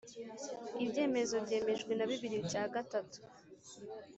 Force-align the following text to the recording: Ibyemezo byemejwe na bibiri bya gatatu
Ibyemezo 0.83 1.35
byemejwe 1.45 1.91
na 1.95 2.05
bibiri 2.11 2.37
bya 2.47 2.63
gatatu 2.73 3.19